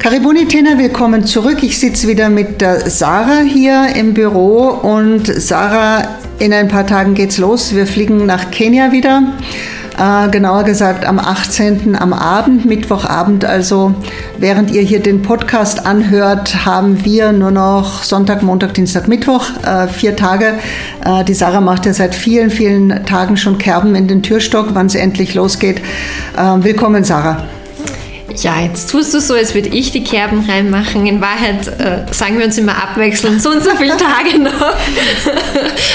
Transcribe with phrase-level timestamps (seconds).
[0.00, 1.62] Karibuni Tena, willkommen zurück.
[1.62, 7.12] Ich sitze wieder mit der Sarah hier im Büro und Sarah, in ein paar Tagen
[7.12, 7.74] geht's los.
[7.74, 9.34] Wir fliegen nach Kenia wieder.
[9.98, 11.96] Äh, genauer gesagt am 18.
[11.96, 13.44] am Abend, Mittwochabend.
[13.44, 13.94] Also
[14.38, 19.86] während ihr hier den Podcast anhört, haben wir nur noch Sonntag, Montag, Dienstag, Mittwoch, äh,
[19.86, 20.54] vier Tage.
[21.04, 24.86] Äh, die Sarah macht ja seit vielen, vielen Tagen schon Kerben in den Türstock, wann
[24.86, 25.82] es endlich losgeht.
[26.38, 27.46] Äh, willkommen, Sarah.
[28.36, 31.06] Ja, jetzt tust du so, als würde ich die Kerben reinmachen.
[31.06, 34.74] In Wahrheit äh, sagen wir uns immer abwechselnd so und so viele Tage noch.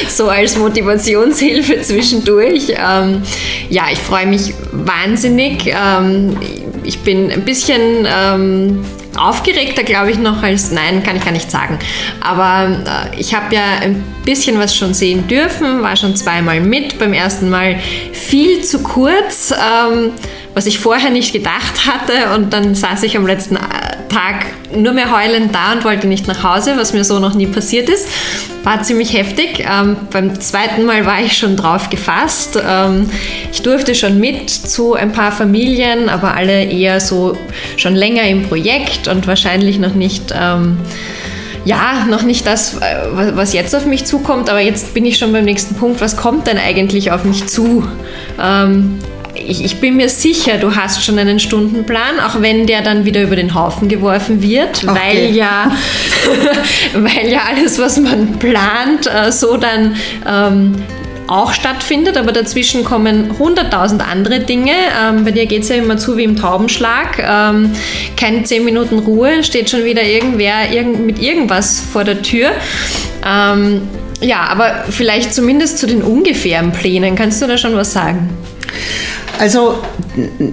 [0.10, 2.70] so als Motivationshilfe zwischendurch.
[2.70, 3.22] Ähm,
[3.70, 5.66] ja, ich freue mich wahnsinnig.
[5.68, 6.38] Ähm,
[6.84, 8.86] ich bin ein bisschen ähm,
[9.18, 11.80] aufgeregter, glaube ich, noch als nein, kann ich gar nicht sagen.
[12.22, 17.00] Aber äh, ich habe ja ein bisschen was schon sehen dürfen, war schon zweimal mit.
[17.00, 17.80] Beim ersten Mal
[18.12, 19.52] viel zu kurz.
[19.52, 20.12] Ähm,
[20.56, 22.34] was ich vorher nicht gedacht hatte.
[22.34, 23.60] Und dann saß ich am letzten äh,
[24.10, 27.46] Tag nur mehr heulend da und wollte nicht nach Hause, was mir so noch nie
[27.46, 28.08] passiert ist.
[28.64, 29.66] War ziemlich heftig.
[29.70, 32.58] Ähm, beim zweiten Mal war ich schon drauf gefasst.
[32.68, 33.10] Ähm,
[33.52, 37.38] ich durfte schon mit zu ein paar Familien, aber alle eher so
[37.76, 40.34] schon länger im Projekt und wahrscheinlich noch nicht.
[40.34, 40.78] Ähm,
[41.66, 45.34] ja, noch nicht das, äh, was jetzt auf mich zukommt, aber jetzt bin ich schon
[45.34, 46.00] beim nächsten Punkt.
[46.00, 47.84] Was kommt denn eigentlich auf mich zu?
[48.42, 49.00] Ähm,
[49.48, 53.22] ich, ich, bin mir sicher, du hast schon einen Stundenplan, auch wenn der dann wieder
[53.22, 55.00] über den Haufen geworfen wird, okay.
[55.00, 55.72] weil, ja,
[56.94, 59.96] weil ja alles, was man plant, äh, so dann
[60.28, 60.76] ähm,
[61.28, 64.74] auch stattfindet, aber dazwischen kommen 100.000 andere Dinge.
[65.02, 67.20] Ähm, bei dir geht es ja immer zu wie im Taubenschlag.
[67.20, 67.72] Ähm,
[68.16, 72.50] keine 10 Minuten Ruhe, steht schon wieder irgendwer irgend, mit irgendwas vor der Tür.
[73.26, 73.82] Ähm,
[74.22, 77.16] ja, aber vielleicht zumindest zu den ungefähren Plänen.
[77.16, 78.30] Kannst du da schon was sagen?
[79.40, 79.76] Also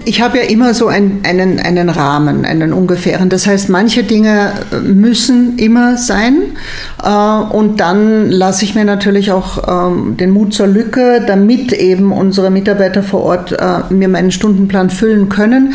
[0.05, 3.29] ich habe ja immer so ein, einen, einen Rahmen, einen ungefähren.
[3.29, 4.53] Das heißt, manche Dinge
[4.83, 6.43] müssen immer sein.
[7.03, 12.13] Äh, und dann lasse ich mir natürlich auch ähm, den Mut zur Lücke, damit eben
[12.13, 15.75] unsere Mitarbeiter vor Ort äh, mir meinen Stundenplan füllen können.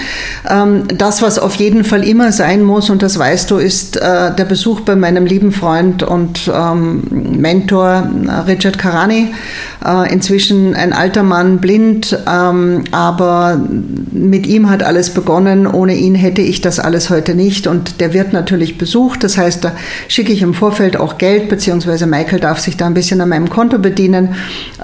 [0.49, 4.35] Ähm, das, was auf jeden Fall immer sein muss, und das weißt du, ist äh,
[4.35, 8.09] der Besuch bei meinem lieben Freund und ähm, Mentor
[8.47, 9.33] Richard Karani.
[10.09, 12.17] Inzwischen ein alter Mann, blind
[12.97, 13.61] aber
[14.11, 15.67] mit ihm hat alles begonnen.
[15.67, 17.67] Ohne ihn hätte ich das alles heute nicht.
[17.67, 19.23] Und der wird natürlich besucht.
[19.23, 19.73] Das heißt, da
[20.07, 23.51] schicke ich im Vorfeld auch Geld, beziehungsweise Michael darf sich da ein bisschen an meinem
[23.51, 24.33] Konto bedienen.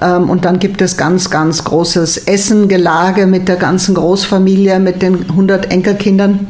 [0.00, 5.02] Ähm, und dann gibt es ganz, ganz großes Essen, Gelage mit der ganzen Großfamilie, mit
[5.02, 6.46] den 100 Enkelkindern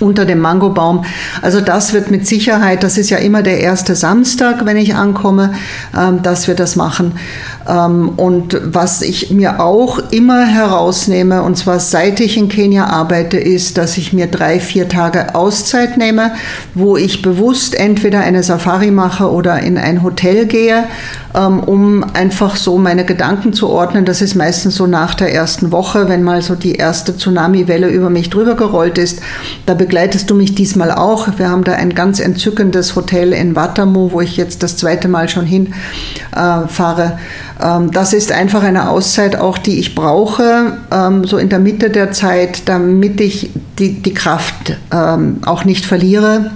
[0.00, 1.04] unter dem Mangobaum.
[1.42, 5.52] Also das wird mit Sicherheit, das ist ja immer der erste Samstag, wenn ich ankomme,
[5.96, 7.12] ähm, dass wir das machen.
[7.70, 13.36] Ähm, und was ich mir auch immer herausnehme, und zwar seit ich in Kenia arbeite,
[13.36, 16.32] ist, dass ich mir drei, vier Tage Auszeit nehme,
[16.74, 20.84] wo ich bewusst entweder eine Safari mache oder in ein Hotel gehe,
[21.34, 24.04] ähm, um einfach so meine Gedanken zu ordnen.
[24.04, 28.10] Das ist meistens so nach der ersten Woche, wenn mal so die erste Tsunami-Welle über
[28.10, 29.20] mich drüber gerollt ist.
[29.66, 31.28] Da begleitest du mich diesmal auch.
[31.36, 35.28] Wir haben da ein ganz entzückendes Hotel in Watamu, wo ich jetzt das zweite Mal
[35.28, 37.04] schon hinfahre.
[37.04, 37.59] Äh,
[37.92, 42.12] das ist einfach eine Auszeit auch, die ich brauche, ähm, so in der Mitte der
[42.12, 46.50] Zeit, damit ich die, die Kraft ähm, auch nicht verliere.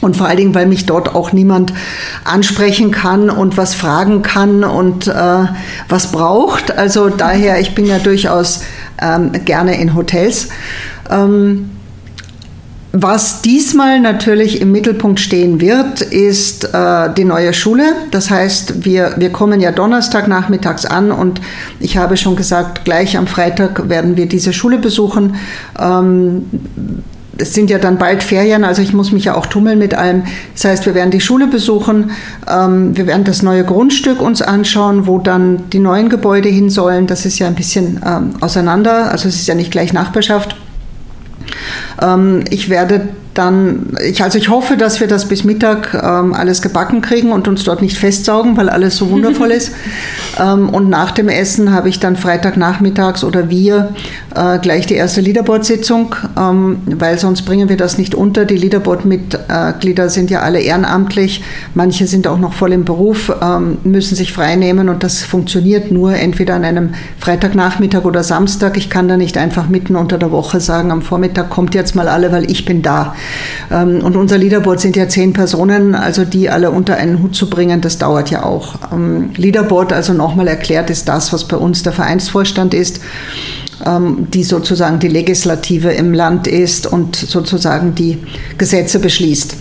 [0.00, 1.74] Und vor allen Dingen, weil mich dort auch niemand
[2.24, 5.44] ansprechen kann und was fragen kann und äh,
[5.88, 6.76] was braucht.
[6.76, 8.62] Also daher, ich bin ja durchaus
[9.02, 10.48] ähm, gerne in Hotels.
[11.10, 11.70] Ähm,
[12.92, 17.84] was diesmal natürlich im Mittelpunkt stehen wird, ist äh, die neue Schule.
[18.10, 21.40] Das heißt, wir, wir kommen ja Donnerstag nachmittags an und
[21.78, 25.36] ich habe schon gesagt, gleich am Freitag werden wir diese Schule besuchen.
[25.78, 26.46] Ähm,
[27.38, 30.24] es sind ja dann bald Ferien, also ich muss mich ja auch tummeln mit allem.
[30.54, 32.10] Das heißt, wir werden die Schule besuchen,
[32.48, 37.06] ähm, wir werden das neue Grundstück uns anschauen, wo dann die neuen Gebäude hin sollen.
[37.06, 40.56] Das ist ja ein bisschen ähm, auseinander, also es ist ja nicht gleich Nachbarschaft.
[42.00, 46.62] Ähm, ich werde dann, ich, also ich hoffe, dass wir das bis Mittag ähm, alles
[46.62, 49.72] gebacken kriegen und uns dort nicht festsaugen, weil alles so wundervoll ist.
[50.38, 53.94] Ähm, und nach dem Essen habe ich dann Freitagnachmittags oder wir
[54.34, 58.44] äh, gleich die erste Leaderboard-Sitzung, ähm, weil sonst bringen wir das nicht unter.
[58.44, 58.56] Die
[59.90, 61.42] Leaderboard-Mitglieder sind ja alle ehrenamtlich,
[61.74, 66.14] manche sind auch noch voll im Beruf, ähm, müssen sich freinehmen und das funktioniert nur
[66.14, 68.76] entweder an einem Freitagnachmittag oder Samstag.
[68.76, 72.08] Ich kann da nicht einfach mitten unter der Woche sagen, am Vormittag kommt jetzt mal
[72.08, 73.14] alle, weil ich bin da.
[73.70, 77.50] Ähm, und unser Leaderboard sind ja zehn Personen, also die alle unter einen Hut zu
[77.50, 78.76] bringen, das dauert ja auch.
[78.92, 83.00] Ähm, Leaderboard, also nochmal erklärt, ist das, was bei uns der Vereinsvorstand ist.
[83.84, 88.18] Ähm, die sozusagen die Legislative im Land ist und sozusagen die
[88.58, 89.56] Gesetze beschließt.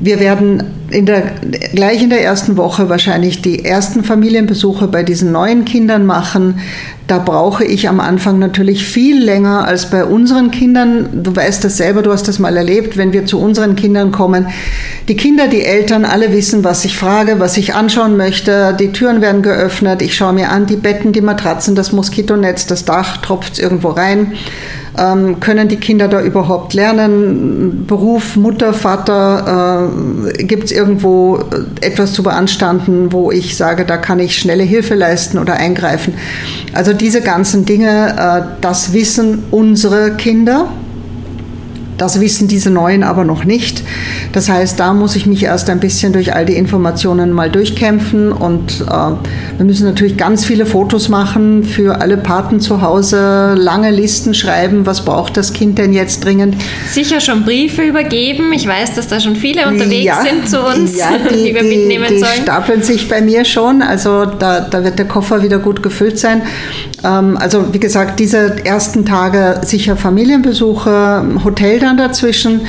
[0.00, 1.22] Wir werden in der,
[1.74, 6.60] gleich in der ersten Woche wahrscheinlich die ersten Familienbesuche bei diesen neuen Kindern machen.
[7.06, 11.22] Da brauche ich am Anfang natürlich viel länger als bei unseren Kindern.
[11.22, 14.46] Du weißt das selber, du hast das mal erlebt, wenn wir zu unseren Kindern kommen.
[15.08, 18.76] Die Kinder, die Eltern, alle wissen, was ich frage, was ich anschauen möchte.
[18.78, 20.02] Die Türen werden geöffnet.
[20.02, 24.32] Ich schaue mir an, die Betten, die Matratzen, das Moskitonetz, das Dach, tropft irgendwo rein.
[25.00, 27.86] Ähm, können die Kinder da überhaupt lernen?
[27.86, 29.88] Beruf, Mutter, Vater,
[30.36, 31.40] äh, gibt es irgendwo
[31.80, 36.14] etwas zu beanstanden, wo ich sage, da kann ich schnelle Hilfe leisten oder eingreifen?
[36.74, 40.68] Also diese ganzen Dinge, äh, das wissen unsere Kinder.
[42.00, 43.82] Das wissen diese Neuen aber noch nicht.
[44.32, 48.32] Das heißt, da muss ich mich erst ein bisschen durch all die Informationen mal durchkämpfen
[48.32, 48.94] und äh,
[49.58, 54.86] wir müssen natürlich ganz viele Fotos machen für alle Paten zu Hause, lange Listen schreiben,
[54.86, 56.56] was braucht das Kind denn jetzt dringend.
[56.90, 58.50] Sicher schon Briefe übergeben.
[58.54, 61.62] Ich weiß, dass da schon viele unterwegs ja, sind zu uns, ja, die, die wir
[61.62, 62.32] die, mitnehmen die sollen.
[62.38, 66.18] Die stapeln sich bei mir schon, also da, da wird der Koffer wieder gut gefüllt
[66.18, 66.40] sein.
[67.04, 72.62] Ähm, also wie gesagt, diese ersten Tage sicher Familienbesuche, Hotel dann dazwischen.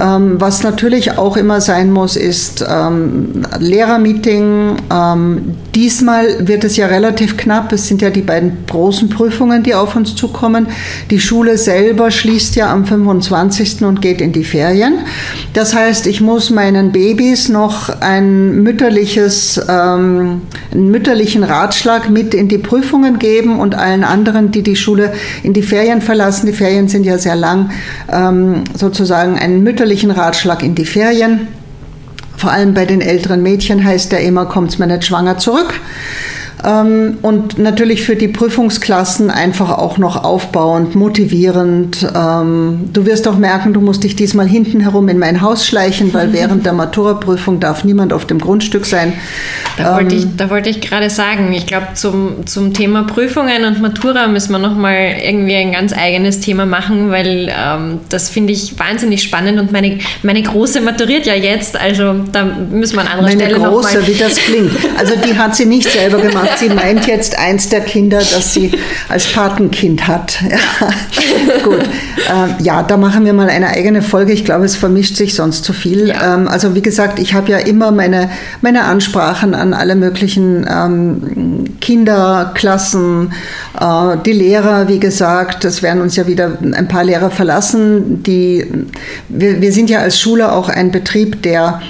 [0.00, 4.76] Ähm, was natürlich auch immer sein muss, ist ähm, Lehrermeeting.
[5.74, 7.72] Diesmal wird es ja relativ knapp.
[7.72, 10.68] Es sind ja die beiden großen Prüfungen, die auf uns zukommen.
[11.10, 13.82] Die Schule selber schließt ja am 25.
[13.82, 15.00] und geht in die Ferien.
[15.52, 20.40] Das heißt, ich muss meinen Babys noch ein mütterliches, einen
[20.72, 25.12] mütterlichen Ratschlag mit in die Prüfungen geben und allen anderen, die die Schule
[25.42, 26.46] in die Ferien verlassen.
[26.46, 27.70] Die Ferien sind ja sehr lang,
[28.10, 31.48] ähm, sozusagen einen mütterlichen Ratschlag in die Ferien.
[32.36, 35.74] Vor allem bei den älteren Mädchen heißt der immer, kommt es mir nicht schwanger zurück.
[36.66, 42.04] Ähm, und natürlich für die Prüfungsklassen einfach auch noch aufbauend, motivierend.
[42.14, 46.12] Ähm, du wirst auch merken, du musst dich diesmal hinten herum in mein Haus schleichen,
[46.12, 49.12] weil während der Maturaprüfung darf niemand auf dem Grundstück sein.
[49.76, 53.80] Da wollte ich, da wollte ich gerade sagen, ich glaube, zum, zum Thema Prüfungen und
[53.80, 58.76] Matura müssen wir nochmal irgendwie ein ganz eigenes Thema machen, weil ähm, das finde ich
[58.78, 63.28] wahnsinnig spannend und meine, meine Große maturiert ja jetzt, also da müssen wir an anderer
[63.28, 64.72] meine Stelle Meine Große, wie das klingt.
[64.98, 68.72] Also die hat sie nicht selber gemacht sie meint jetzt eins der Kinder, das sie
[69.08, 70.38] als Patenkind hat.
[70.50, 71.82] Ja, gut.
[72.32, 74.32] Ähm, ja, da machen wir mal eine eigene Folge.
[74.32, 76.08] Ich glaube, es vermischt sich sonst zu viel.
[76.08, 76.34] Ja.
[76.34, 78.30] Ähm, also wie gesagt, ich habe ja immer meine,
[78.62, 83.32] meine Ansprachen an alle möglichen ähm, Kinderklassen,
[83.80, 88.22] äh, die Lehrer, wie gesagt, es werden uns ja wieder ein paar Lehrer verlassen.
[88.22, 88.66] Die,
[89.28, 91.80] wir, wir sind ja als Schule auch ein Betrieb, der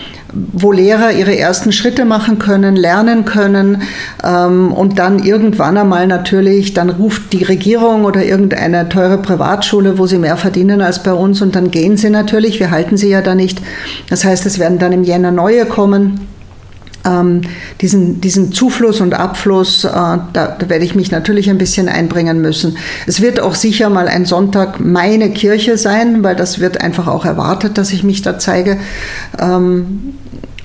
[0.52, 3.82] wo Lehrer ihre ersten Schritte machen können, lernen können
[4.24, 10.06] ähm, und dann irgendwann einmal natürlich, dann ruft die Regierung oder irgendeine teure Privatschule, wo
[10.06, 13.22] sie mehr verdienen als bei uns und dann gehen sie natürlich, wir halten sie ja
[13.22, 13.60] da nicht.
[14.08, 16.20] Das heißt, es werden dann im Jänner neue kommen
[17.06, 17.42] ähm,
[17.80, 22.40] diesen, diesen Zufluss und Abfluss, äh, da, da, werde ich mich natürlich ein bisschen einbringen
[22.40, 22.76] müssen.
[23.06, 27.24] Es wird auch sicher mal ein Sonntag meine Kirche sein, weil das wird einfach auch
[27.24, 28.78] erwartet, dass ich mich da zeige.
[29.38, 30.14] Ähm,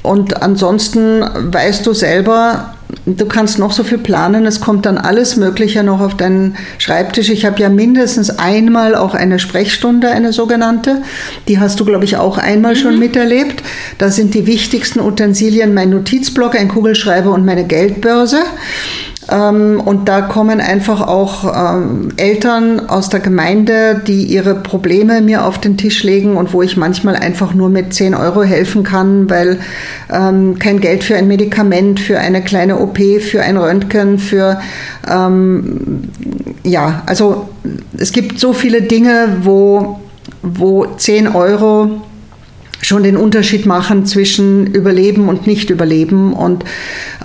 [0.04, 2.74] und ansonsten weißt du selber,
[3.06, 7.30] du kannst noch so viel planen, es kommt dann alles Mögliche noch auf deinen Schreibtisch.
[7.30, 11.02] Ich habe ja mindestens einmal auch eine Sprechstunde, eine sogenannte.
[11.48, 12.80] Die hast du, glaube ich, auch einmal mhm.
[12.80, 13.64] schon miterlebt.
[13.98, 18.40] Da sind die wichtigsten Utensilien mein Notizblock, ein Kugelschreiber und meine Geldbörse.
[19.30, 25.46] Ähm, und da kommen einfach auch ähm, Eltern aus der Gemeinde, die ihre Probleme mir
[25.46, 29.30] auf den Tisch legen und wo ich manchmal einfach nur mit 10 Euro helfen kann,
[29.30, 29.60] weil
[30.12, 34.60] ähm, kein Geld für ein Medikament, für eine kleine OP, für ein Röntgen, für
[36.64, 37.50] ja, also
[37.98, 40.00] es gibt so viele Dinge, wo,
[40.42, 42.02] wo 10 Euro
[42.82, 46.34] schon den Unterschied machen zwischen Überleben und Nicht-Überleben.
[46.34, 46.66] Und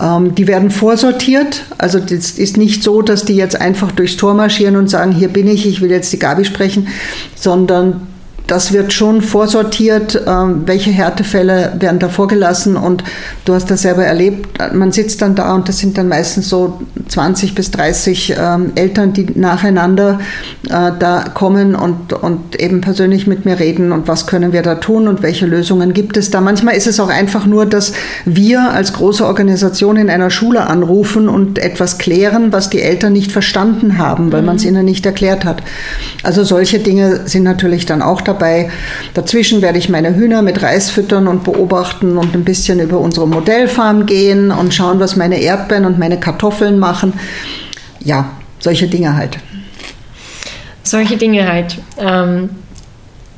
[0.01, 1.65] ähm, die werden vorsortiert.
[1.79, 5.29] Also das ist nicht so, dass die jetzt einfach durchs Tor marschieren und sagen, hier
[5.29, 6.89] bin ich, ich will jetzt die Gabi sprechen,
[7.35, 8.07] sondern
[8.47, 13.03] das wird schon vorsortiert, ähm, welche Härtefälle werden da vorgelassen und
[13.45, 16.81] du hast das selber erlebt, man sitzt dann da und das sind dann meistens so
[17.09, 20.21] 20 bis 30 ähm, Eltern, die nacheinander
[20.69, 24.77] äh, da kommen und, und eben persönlich mit mir reden und was können wir da
[24.77, 26.41] tun und welche Lösungen gibt es da.
[26.41, 27.93] Manchmal ist es auch einfach nur, dass
[28.25, 33.33] wir als große Organisation in einer Schule anrufen und etwas klären, was die Eltern nicht
[33.33, 34.71] verstanden haben, weil man es mhm.
[34.71, 35.63] ihnen nicht erklärt hat.
[36.23, 38.71] Also solche Dinge sind natürlich dann auch dabei dabei.
[39.15, 43.27] Dazwischen werde ich meine Hühner mit Reis füttern und beobachten und ein bisschen über unsere
[43.27, 47.15] Modellfarm gehen und schauen, was meine Erdbeeren und meine Kartoffeln machen.
[48.01, 49.39] Ja, solche Dinge halt.
[50.83, 51.79] Solche Dinge halt.
[51.99, 52.51] Ähm,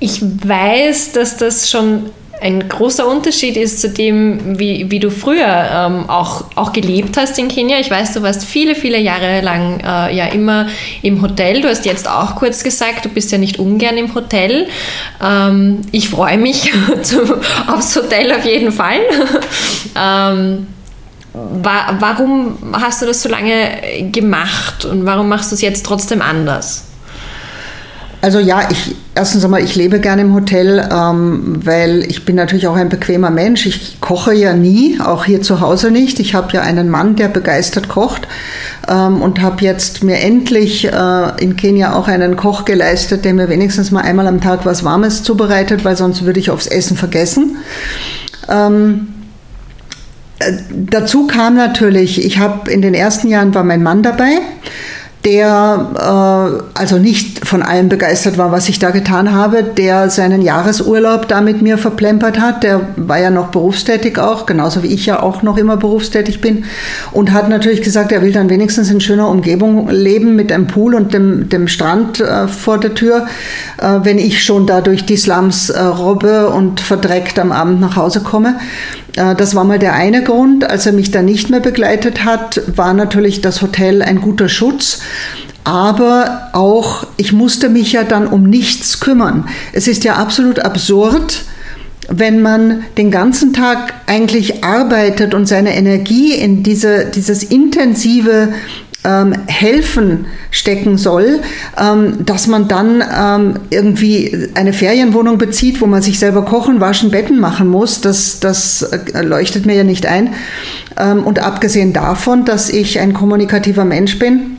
[0.00, 5.68] ich weiß, dass das schon ein großer Unterschied ist zu dem, wie, wie du früher
[5.73, 7.78] ähm, auch, auch gelebt hast in Kenia.
[7.80, 10.68] Ich weiß, du warst viele, viele Jahre lang äh, ja immer
[11.02, 11.61] im Hotel.
[11.61, 14.68] Du hast jetzt auch kurz gesagt, du bist ja nicht ungern im Hotel.
[15.23, 16.73] Ähm, ich freue mich
[17.66, 19.00] aufs Hotel auf jeden Fall.
[19.97, 20.66] ähm,
[21.33, 26.23] wa warum hast du das so lange gemacht und warum machst du es jetzt trotzdem
[26.23, 26.88] anders?
[28.20, 32.68] Also ja, ich erstens einmal, ich lebe gerne im Hotel, ähm, weil ich bin natürlich
[32.68, 33.66] auch ein bequemer Mensch.
[33.66, 36.20] Ich koche ja nie, auch hier zu Hause nicht.
[36.20, 38.28] Ich habe ja einen Mann, der begeistert kocht
[38.88, 43.48] ähm, und habe jetzt mir endlich äh, in Kenia auch einen Koch geleistet, der mir
[43.48, 47.56] wenigstens mal einmal am Tag was Warmes zubereitet, weil sonst würde ich aufs Essen vergessen.
[48.48, 49.08] Ähm,
[50.38, 54.38] äh, dazu kam natürlich, ich habe in den ersten Jahren war mein Mann dabei
[55.25, 60.42] der äh, also nicht von allem begeistert war, was ich da getan habe, der seinen
[60.42, 62.62] Jahresurlaub da mit mir verplempert hat.
[62.62, 66.64] Der war ja noch berufstätig auch, genauso wie ich ja auch noch immer berufstätig bin.
[67.12, 70.94] Und hat natürlich gesagt, er will dann wenigstens in schöner Umgebung leben mit einem Pool
[70.94, 73.26] und dem, dem Strand äh, vor der Tür,
[73.78, 77.96] äh, wenn ich schon da durch die Slums äh, robbe und verdreckt am Abend nach
[77.96, 78.54] Hause komme.
[79.17, 80.69] Äh, das war mal der eine Grund.
[80.69, 85.00] Als er mich dann nicht mehr begleitet hat, war natürlich das Hotel ein guter Schutz.
[85.65, 89.49] Aber auch, ich musste mich ja dann um nichts kümmern.
[89.73, 91.43] Es ist ja absolut absurd,
[92.09, 98.49] wenn man den ganzen Tag eigentlich arbeitet und seine Energie in diese, dieses intensive
[99.09, 101.41] ähm, helfen stecken soll,
[101.81, 107.11] ähm, dass man dann ähm, irgendwie eine Ferienwohnung bezieht, wo man sich selber kochen, waschen,
[107.11, 110.35] Betten machen muss, das, das äh, leuchtet mir ja nicht ein.
[110.99, 114.58] Ähm, und abgesehen davon, dass ich ein kommunikativer Mensch bin,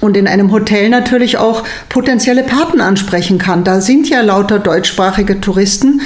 [0.00, 3.64] und in einem Hotel natürlich auch potenzielle Paten ansprechen kann.
[3.64, 6.00] Da sind ja lauter deutschsprachige Touristen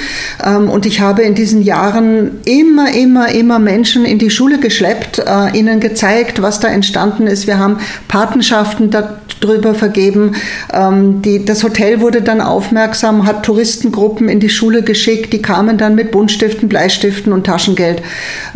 [0.45, 5.19] ähm, und ich habe in diesen Jahren immer, immer, immer Menschen in die Schule geschleppt,
[5.19, 7.47] äh, ihnen gezeigt, was da entstanden ist.
[7.47, 10.35] Wir haben Patenschaften darüber vergeben.
[10.73, 15.77] Ähm, die, das Hotel wurde dann aufmerksam, hat Touristengruppen in die Schule geschickt, die kamen
[15.77, 18.01] dann mit Buntstiften, Bleistiften und Taschengeld.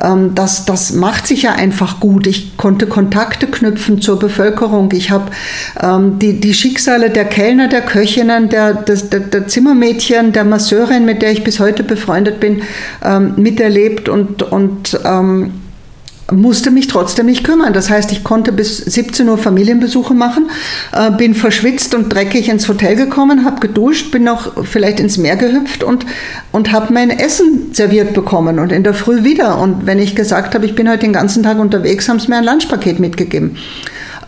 [0.04, 2.28] Ähm, das, das macht sich ja einfach gut.
[2.28, 4.92] Ich konnte Kontakte knüpfen zur Bevölkerung.
[4.94, 5.29] Ich habe
[5.82, 11.22] ähm, die, die Schicksale der Kellner, der Köchinnen, der, der, der, Zimmermädchen, der Masseurin, mit
[11.22, 12.62] der ich bis heute befreundet bin,
[13.04, 15.54] ähm, miterlebt und, und ähm,
[16.32, 17.74] musste mich trotzdem nicht kümmern.
[17.74, 20.50] Das heißt, ich konnte bis 17 Uhr Familienbesuche machen,
[20.92, 25.36] äh, bin verschwitzt und dreckig ins Hotel gekommen, habe geduscht, bin noch vielleicht ins Meer
[25.36, 26.06] gehüpft und,
[26.52, 29.60] und habe mein Essen serviert bekommen und in der Früh wieder.
[29.60, 32.38] Und wenn ich gesagt habe, ich bin heute den ganzen Tag unterwegs, haben sie mir
[32.38, 33.58] ein Lunchpaket mitgegeben.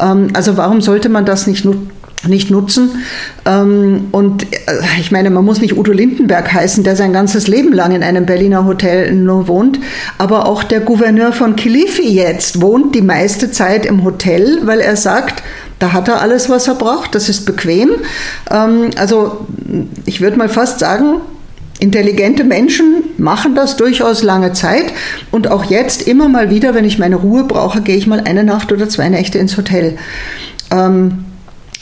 [0.01, 1.91] Ähm, also warum sollte man das nicht nutzen?
[2.27, 3.03] nicht nutzen.
[3.45, 4.57] Ähm, und äh,
[4.99, 8.25] ich meine, man muss nicht Udo Lindenberg heißen, der sein ganzes Leben lang in einem
[8.25, 9.79] Berliner Hotel nur wohnt.
[10.17, 14.95] Aber auch der Gouverneur von Kilifi jetzt wohnt die meiste Zeit im Hotel, weil er
[14.95, 15.41] sagt,
[15.79, 17.15] da hat er alles, was er braucht.
[17.15, 17.89] Das ist bequem.
[18.51, 19.47] Ähm, also
[20.05, 21.21] ich würde mal fast sagen,
[21.81, 24.93] Intelligente Menschen machen das durchaus lange Zeit
[25.31, 28.43] und auch jetzt immer mal wieder, wenn ich meine Ruhe brauche, gehe ich mal eine
[28.43, 29.97] Nacht oder zwei Nächte ins Hotel.
[30.69, 31.25] Ähm,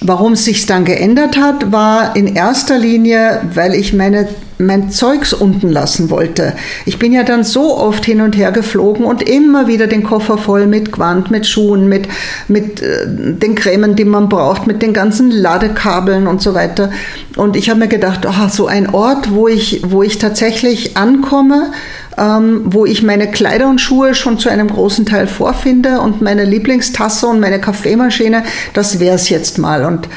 [0.01, 5.34] Warum es sich dann geändert hat, war in erster Linie, weil ich meine, mein Zeugs
[5.34, 6.53] unten lassen wollte.
[6.86, 10.38] Ich bin ja dann so oft hin und her geflogen und immer wieder den Koffer
[10.38, 12.08] voll mit Quant, mit Schuhen, mit,
[12.48, 16.91] mit äh, den Cremen, die man braucht, mit den ganzen Ladekabeln und so weiter.
[17.36, 21.72] Und ich habe mir gedacht, oh, so ein Ort, wo ich, wo ich tatsächlich ankomme,
[22.18, 26.46] ähm, wo ich meine Kleider und Schuhe schon zu einem großen Teil vorfinde und meine
[26.46, 29.86] Lieblingstasse und meine Kaffeemaschine, das wäre es jetzt mal.
[29.86, 30.08] Und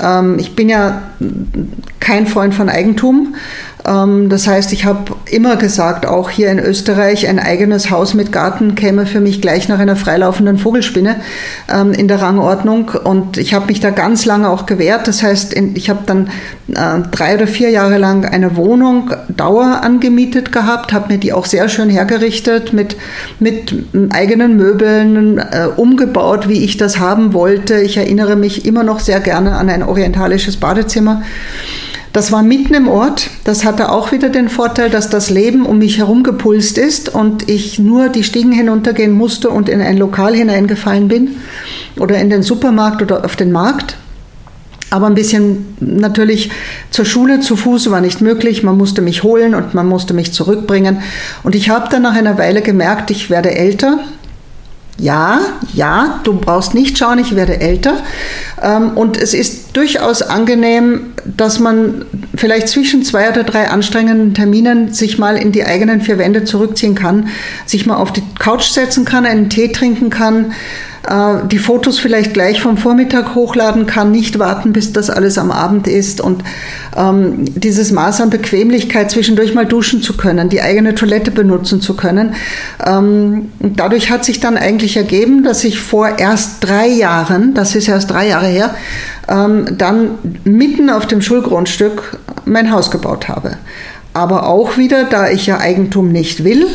[0.00, 1.02] ähm, ich bin ja
[2.00, 3.34] kein Freund von Eigentum.
[3.86, 8.32] Ähm, das heißt, ich habe immer gesagt, auch hier in Österreich, ein eigenes Haus mit
[8.32, 11.16] Garten käme für mich gleich nach einer freilaufenden Vogelspinne
[11.72, 12.90] ähm, in der Rangordnung.
[13.04, 15.06] Und ich habe mich da ganz lange auch gewehrt.
[15.06, 16.30] Das heißt, ich habe dann
[16.68, 21.44] äh, drei oder vier Jahre lang eine Wohnung Dauer angemietet gehabt, habe mir die auch
[21.46, 22.96] sehr schön hergerichtet mit,
[23.38, 23.74] mit
[24.10, 27.80] eigenen Möbeln, äh, umgebaut, wie ich das haben wollte.
[27.80, 31.22] Ich erinnere mich immer noch sehr gerne an ein orientalisches Badezimmer.
[32.14, 33.28] Das war mitten im Ort.
[33.42, 37.50] Das hatte auch wieder den Vorteil, dass das Leben um mich herum gepulst ist und
[37.50, 41.36] ich nur die Stiegen hinuntergehen musste und in ein Lokal hineingefallen bin
[41.98, 43.96] oder in den Supermarkt oder auf den Markt.
[44.90, 46.52] Aber ein bisschen natürlich
[46.90, 48.62] zur Schule zu Fuß war nicht möglich.
[48.62, 51.02] Man musste mich holen und man musste mich zurückbringen.
[51.42, 53.98] Und ich habe dann nach einer Weile gemerkt, ich werde älter
[54.98, 55.40] Ja,
[55.72, 57.94] ja, du brauchst nicht schauen, ich werde älter.
[58.62, 64.94] Ähm, und es ist durchaus angenehm, dass man vielleicht zwischen zwei oder drei anstrengenden Terminen
[64.94, 67.28] sich mal in die eigenen vier Wände zurückziehen kann,
[67.66, 70.52] sich mal auf die Couch setzen kann, einen Tee trinken kann,
[71.50, 75.86] die Fotos vielleicht gleich vom Vormittag hochladen kann, nicht warten, bis das alles am Abend
[75.86, 76.42] ist und
[76.96, 81.94] ähm, dieses Maß an Bequemlichkeit zwischendurch mal duschen zu können, die eigene Toilette benutzen zu
[81.94, 82.34] können.
[82.84, 87.88] Ähm, dadurch hat sich dann eigentlich ergeben, dass ich vor erst drei Jahren, das ist
[87.88, 88.74] erst drei Jahre her,
[89.28, 90.12] ähm, dann
[90.44, 93.58] mitten auf dem Schulgrundstück mein Haus gebaut habe.
[94.14, 96.66] Aber auch wieder, da ich ja Eigentum nicht will,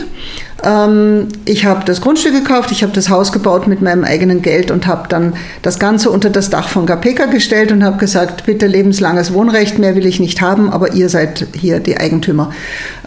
[0.64, 4.72] ähm, ich habe das Grundstück gekauft, ich habe das Haus gebaut mit meinem eigenen Geld
[4.72, 8.68] und habe dann das Ganze unter das Dach von Gapeka gestellt und habe gesagt, bitte
[8.68, 12.52] lebenslanges Wohnrecht, mehr will ich nicht haben, aber ihr seid hier die Eigentümer.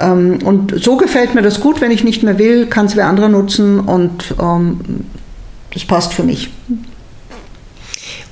[0.00, 3.06] Ähm, und so gefällt mir das gut, wenn ich nicht mehr will, kann es wer
[3.06, 4.80] andere nutzen und ähm,
[5.74, 6.50] das passt für mich.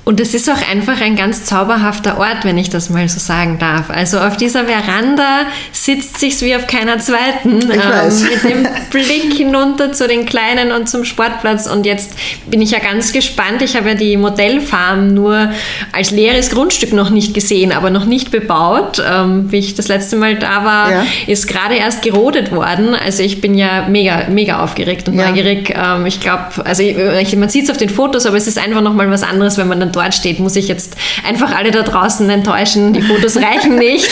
[0.03, 3.59] Und es ist auch einfach ein ganz zauberhafter Ort, wenn ich das mal so sagen
[3.59, 3.91] darf.
[3.91, 7.61] Also auf dieser Veranda sitzt sich's wie auf keiner zweiten.
[7.61, 11.67] Ähm, mit dem Blick hinunter zu den Kleinen und zum Sportplatz.
[11.67, 12.13] Und jetzt
[12.47, 13.61] bin ich ja ganz gespannt.
[13.61, 15.51] Ich habe ja die Modellfarm nur
[15.91, 19.03] als leeres Grundstück noch nicht gesehen, aber noch nicht bebaut.
[19.07, 21.05] Ähm, wie ich das letzte Mal da war, ja.
[21.27, 22.95] ist gerade erst gerodet worden.
[22.95, 25.29] Also ich bin ja mega, mega aufgeregt und ja.
[25.29, 25.75] neugierig.
[25.75, 28.81] Ähm, ich glaube, also ich, man sieht es auf den Fotos, aber es ist einfach
[28.81, 30.95] nochmal was anderes, wenn man dann dort steht, muss ich jetzt
[31.27, 32.93] einfach alle da draußen enttäuschen.
[32.93, 34.09] Die Fotos reichen nicht.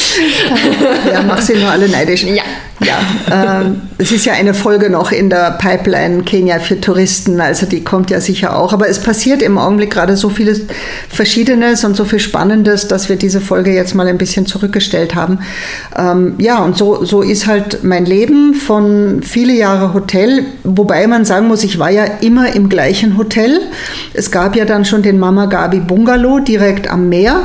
[1.11, 2.23] ja, mach sie nur alle neidisch.
[2.23, 2.43] Ja.
[2.81, 7.65] Ja, äh, es ist ja eine Folge noch in der Pipeline Kenia für Touristen, also
[7.65, 8.71] die kommt ja sicher auch.
[8.71, 10.61] Aber es passiert im Augenblick gerade so vieles
[11.09, 15.39] Verschiedenes und so viel Spannendes, dass wir diese Folge jetzt mal ein bisschen zurückgestellt haben.
[15.97, 21.25] Ähm, ja, und so, so ist halt mein Leben von viele Jahre Hotel, wobei man
[21.25, 23.59] sagen muss, ich war ja immer im gleichen Hotel.
[24.13, 27.41] Es gab ja dann schon den Mama Gabi Bungalow direkt am Meer.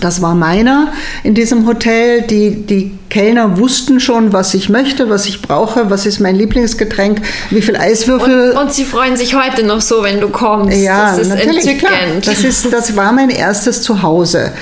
[0.00, 0.92] Das war meiner
[1.22, 2.22] in diesem Hotel.
[2.22, 7.20] Die, die Kellner wussten schon, was ich möchte, was ich brauche, was ist mein Lieblingsgetränk,
[7.50, 8.52] wie viel Eiswürfel.
[8.52, 10.78] Und, und sie freuen sich heute noch so, wenn du kommst.
[10.78, 12.26] Ja, das ist natürlich, entzückend.
[12.26, 14.52] Das, ist, das war mein erstes Zuhause.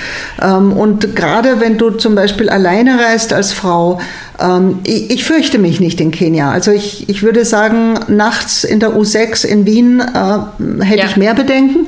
[0.41, 3.99] Ähm, und gerade wenn du zum Beispiel alleine reist als Frau,
[4.41, 6.51] ähm, ich, ich, fürchte mich nicht in Kenia.
[6.51, 11.05] Also ich, ich würde sagen, nachts in der U6 in Wien äh, hätte ja.
[11.05, 11.87] ich mehr Bedenken.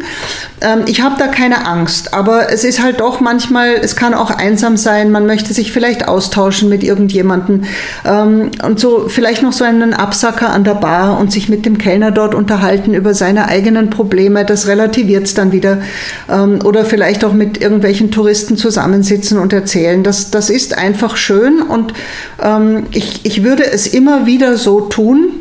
[0.62, 4.32] Ähm, ich habe da keine Angst, aber es ist halt doch manchmal, es kann auch
[4.32, 7.64] einsam sein, man möchte sich vielleicht austauschen mit irgendjemandem
[8.06, 11.78] ähm, und so vielleicht noch so einen Absacker an der Bar und sich mit dem
[11.78, 15.82] Kellner dort unterhalten über seine eigenen Probleme, das relativiert es dann wieder.
[16.30, 20.04] Ähm, oder vielleicht auch mit irgendwelchen Touristen zusammensitzen und erzählen.
[20.04, 21.94] Das, das ist einfach schön und
[22.41, 25.34] ähm, ich, ich würde es immer wieder so tun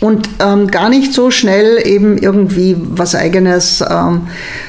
[0.00, 4.28] und ähm, gar nicht so schnell eben irgendwie was eigenes, ähm,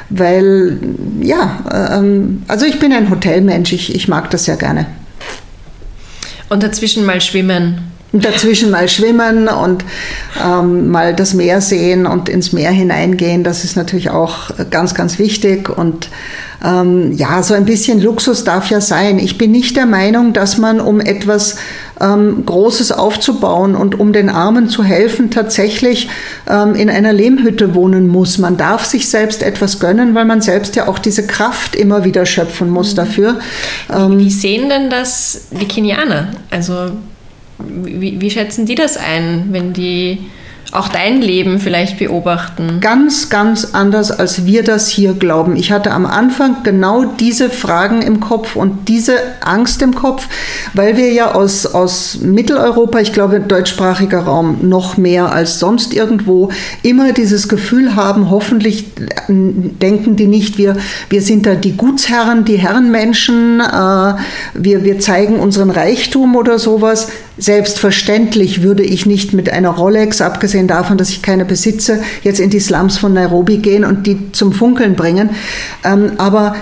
[0.09, 0.79] weil
[1.21, 4.85] ja, ähm, also ich bin ein Hotelmensch, ich, ich mag das ja gerne.
[6.49, 7.91] Und dazwischen mal schwimmen.
[8.13, 9.83] Dazwischen mal schwimmen und
[10.41, 15.19] ähm, mal das Meer sehen und ins Meer hineingehen, das ist natürlich auch ganz, ganz
[15.19, 15.69] wichtig.
[15.69, 16.07] Und
[16.63, 19.19] ähm, ja, so ein bisschen Luxus darf ja sein.
[19.19, 21.57] Ich bin nicht der Meinung, dass man, um etwas
[21.99, 26.09] ähm, Großes aufzubauen und um den Armen zu helfen, tatsächlich
[26.49, 28.37] ähm, in einer Lehmhütte wohnen muss.
[28.37, 32.25] Man darf sich selbst etwas gönnen, weil man selbst ja auch diese Kraft immer wieder
[32.25, 32.95] schöpfen muss mhm.
[32.95, 33.39] dafür.
[33.93, 36.29] Ähm, Wie sehen denn das die Kenianer?
[36.49, 36.91] Also
[37.59, 40.19] wie, wie schätzen die das ein, wenn die
[40.71, 42.79] auch dein Leben vielleicht beobachten.
[42.81, 45.55] Ganz, ganz anders, als wir das hier glauben.
[45.55, 50.27] Ich hatte am Anfang genau diese Fragen im Kopf und diese Angst im Kopf,
[50.73, 56.49] weil wir ja aus, aus Mitteleuropa, ich glaube deutschsprachiger Raum noch mehr als sonst irgendwo,
[56.83, 58.85] immer dieses Gefühl haben, hoffentlich
[59.29, 60.75] denken die nicht, wir,
[61.09, 64.15] wir sind da die Gutsherren, die Herrenmenschen, äh,
[64.53, 67.07] wir, wir zeigen unseren Reichtum oder sowas.
[67.37, 72.49] Selbstverständlich würde ich nicht mit einer Rolex, abgesehen davon, dass ich keine besitze, jetzt in
[72.49, 75.29] die Slums von Nairobi gehen und die zum Funkeln bringen.
[75.83, 76.55] Ähm, aber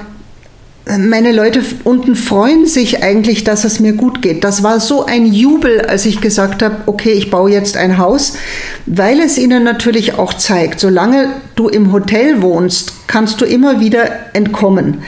[0.99, 4.43] meine Leute unten freuen sich eigentlich, dass es mir gut geht.
[4.43, 8.37] Das war so ein Jubel, als ich gesagt habe, okay, ich baue jetzt ein Haus,
[8.85, 14.09] weil es ihnen natürlich auch zeigt, solange du im Hotel wohnst, kannst du immer wieder
[14.33, 15.01] entkommen.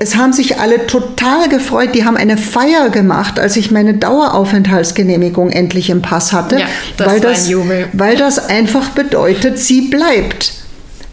[0.00, 1.94] Es haben sich alle total gefreut.
[1.94, 7.08] Die haben eine Feier gemacht, als ich meine Daueraufenthaltsgenehmigung endlich im Pass hatte, ja, das
[7.08, 7.50] weil, das,
[7.92, 10.52] weil das einfach bedeutet, sie bleibt.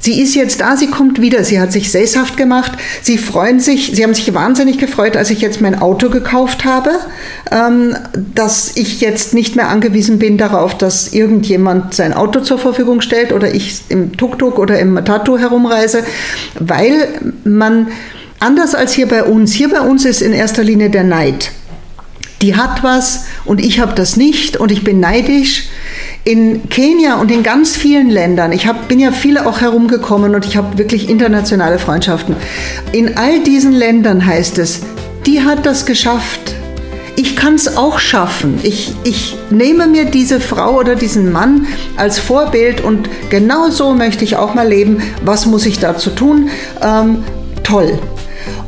[0.06, 3.94] Sie ist jetzt da, sie kommt wieder, sie hat sich sesshaft gemacht, sie freuen sich,
[3.96, 6.92] sie haben sich wahnsinnig gefreut, als ich jetzt mein Auto gekauft habe,
[7.50, 7.96] ähm,
[8.36, 13.34] dass ich jetzt nicht mehr angewiesen bin darauf, dass irgendjemand sein Auto zur Verfügung stellt
[13.34, 16.04] oder ich im Tuk-Tuk oder im Matatu herumreise,
[16.60, 17.08] weil
[17.44, 17.88] man
[18.40, 21.52] anders als hier bei uns, hier bei uns ist in erster Linie der Neid.
[22.42, 25.70] Die hat was und ich habe das nicht und ich bin neidisch
[26.26, 30.46] in Kenia und in ganz vielen Ländern, ich hab, bin ja viele auch herumgekommen und
[30.46, 32.36] ich habe wirklich internationale Freundschaften.
[32.92, 34.82] In all diesen Ländern heißt es,
[35.26, 36.56] die hat das geschafft.
[37.16, 38.60] Ich kann es auch schaffen.
[38.64, 44.26] Ich, ich nehme mir diese Frau oder diesen Mann als Vorbild und genau so möchte
[44.26, 45.02] ich auch mal leben.
[45.24, 46.50] Was muss ich dazu tun?
[46.82, 47.24] Ähm,
[47.64, 47.98] toll.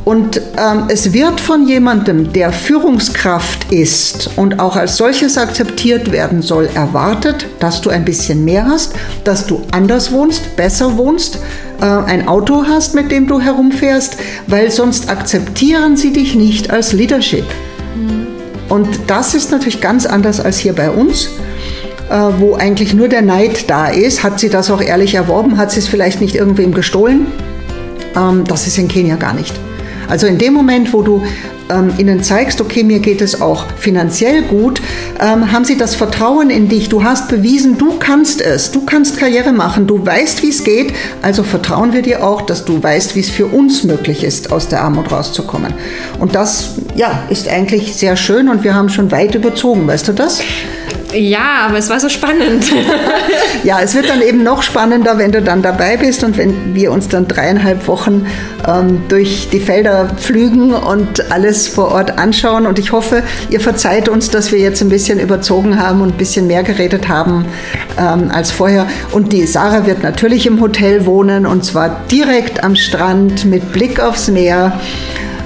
[0.07, 6.41] Und ähm, es wird von jemandem, der Führungskraft ist und auch als solches akzeptiert werden
[6.41, 8.93] soll, erwartet, dass du ein bisschen mehr hast,
[9.25, 11.39] dass du anders wohnst, besser wohnst,
[11.81, 14.15] äh, ein Auto hast, mit dem du herumfährst,
[14.47, 17.43] weil sonst akzeptieren sie dich nicht als Leadership.
[17.97, 18.27] Mhm.
[18.69, 21.27] Und das ist natürlich ganz anders als hier bei uns
[22.09, 24.23] äh, wo eigentlich nur der Neid da ist.
[24.23, 25.57] Hat sie das auch ehrlich erworben?
[25.57, 27.27] Hat sie es vielleicht nicht irgendwem gestohlen?
[28.15, 29.53] Ähm, das ist in Kenia gar nicht.
[30.07, 31.23] Also in dem Moment, wo du
[31.69, 34.81] ähm, ihnen zeigst, okay, mir geht es auch finanziell gut,
[35.19, 36.89] ähm, haben sie das Vertrauen in dich.
[36.89, 40.93] Du hast bewiesen, du kannst es, du kannst Karriere machen, du weißt, wie es geht,
[41.21, 44.69] also vertrauen wir dir auch, dass du weißt, wie es für uns möglich ist, aus
[44.69, 45.73] der Armut rauszukommen.
[46.19, 50.13] Und das, ja, ist eigentlich sehr schön und wir haben schon weit überzogen, weißt du
[50.13, 50.41] das?
[51.13, 52.65] Ja, aber es war so spannend.
[53.63, 56.91] ja, es wird dann eben noch spannender, wenn du dann dabei bist und wenn wir
[56.91, 58.27] uns dann dreieinhalb Wochen
[58.67, 62.65] ähm, durch die Felder pflügen und alles vor Ort anschauen.
[62.65, 66.17] Und ich hoffe, ihr verzeiht uns, dass wir jetzt ein bisschen überzogen haben und ein
[66.17, 67.45] bisschen mehr geredet haben
[67.97, 68.85] ähm, als vorher.
[69.11, 74.01] Und die Sarah wird natürlich im Hotel wohnen und zwar direkt am Strand mit Blick
[74.01, 74.77] aufs Meer.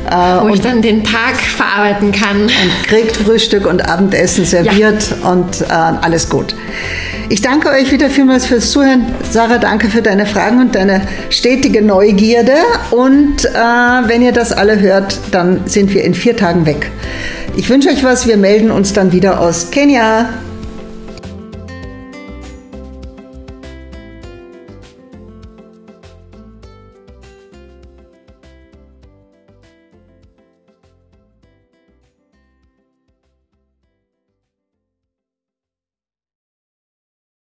[0.10, 2.44] Äh, Wo ich dann den Tag verarbeiten kann.
[2.44, 5.30] Und kriegt Frühstück und Abendessen serviert ja.
[5.30, 6.56] und äh, alles gut.
[7.30, 9.06] Ich danke euch wieder vielmals fürs Zuhören.
[9.30, 12.56] Sarah, danke für deine Fragen und deine stetige Neugierde.
[12.90, 16.92] Und äh, wenn ihr das alle hört, dann sind wir in vier Tagen weg.
[17.56, 18.28] Ich wünsche euch was.
[18.28, 20.30] Wir melden uns dann wieder aus Kenia.